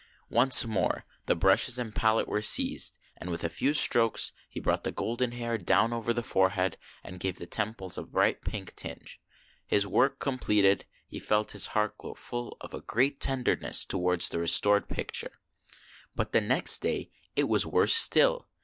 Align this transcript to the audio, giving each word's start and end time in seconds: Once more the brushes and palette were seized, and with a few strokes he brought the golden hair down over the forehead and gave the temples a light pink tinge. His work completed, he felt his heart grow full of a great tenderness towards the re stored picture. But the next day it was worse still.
Once 0.31 0.65
more 0.65 1.05
the 1.27 1.35
brushes 1.35 1.77
and 1.77 1.93
palette 1.93 2.27
were 2.27 2.41
seized, 2.41 2.97
and 3.17 3.29
with 3.29 3.43
a 3.43 3.49
few 3.49 3.71
strokes 3.71 4.31
he 4.49 4.59
brought 4.59 4.83
the 4.83 4.91
golden 4.91 5.31
hair 5.33 5.59
down 5.59 5.93
over 5.93 6.11
the 6.11 6.23
forehead 6.23 6.75
and 7.03 7.19
gave 7.19 7.37
the 7.37 7.45
temples 7.45 7.97
a 7.97 8.01
light 8.01 8.41
pink 8.41 8.75
tinge. 8.75 9.21
His 9.67 9.85
work 9.85 10.17
completed, 10.17 10.85
he 11.05 11.19
felt 11.19 11.51
his 11.51 11.67
heart 11.77 11.99
grow 11.99 12.15
full 12.15 12.57
of 12.61 12.73
a 12.73 12.81
great 12.81 13.19
tenderness 13.19 13.85
towards 13.85 14.29
the 14.29 14.39
re 14.39 14.47
stored 14.47 14.89
picture. 14.89 15.33
But 16.15 16.31
the 16.31 16.41
next 16.41 16.79
day 16.79 17.11
it 17.35 17.47
was 17.47 17.67
worse 17.67 17.93
still. 17.93 18.47